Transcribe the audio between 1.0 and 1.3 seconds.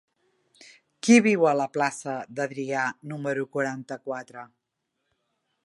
Qui